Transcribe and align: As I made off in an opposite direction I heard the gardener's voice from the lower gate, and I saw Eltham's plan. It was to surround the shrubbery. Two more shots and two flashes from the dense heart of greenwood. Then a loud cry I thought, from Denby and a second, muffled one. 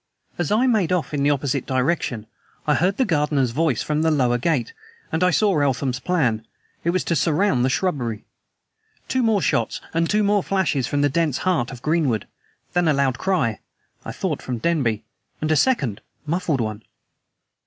As 0.39 0.51
I 0.51 0.65
made 0.65 0.91
off 0.91 1.13
in 1.13 1.19
an 1.23 1.31
opposite 1.31 1.67
direction 1.67 2.25
I 2.65 2.73
heard 2.73 2.97
the 2.97 3.05
gardener's 3.05 3.51
voice 3.51 3.83
from 3.83 4.01
the 4.01 4.09
lower 4.09 4.39
gate, 4.39 4.73
and 5.11 5.23
I 5.23 5.29
saw 5.29 5.59
Eltham's 5.59 5.99
plan. 5.99 6.43
It 6.83 6.89
was 6.89 7.03
to 7.03 7.15
surround 7.15 7.63
the 7.63 7.69
shrubbery. 7.69 8.23
Two 9.07 9.21
more 9.21 9.43
shots 9.43 9.79
and 9.93 10.09
two 10.09 10.41
flashes 10.41 10.87
from 10.87 11.01
the 11.01 11.07
dense 11.09 11.37
heart 11.45 11.69
of 11.69 11.83
greenwood. 11.83 12.25
Then 12.73 12.87
a 12.87 12.93
loud 12.95 13.19
cry 13.19 13.59
I 14.03 14.11
thought, 14.11 14.41
from 14.41 14.57
Denby 14.57 15.03
and 15.39 15.51
a 15.51 15.55
second, 15.55 16.01
muffled 16.25 16.61
one. 16.61 16.81